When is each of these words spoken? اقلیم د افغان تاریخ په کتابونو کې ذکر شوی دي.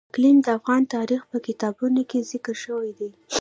اقلیم 0.11 0.37
د 0.45 0.47
افغان 0.57 0.81
تاریخ 0.95 1.21
په 1.31 1.37
کتابونو 1.47 2.01
کې 2.09 2.19
ذکر 2.31 2.55
شوی 2.63 2.91
دي. 2.99 3.09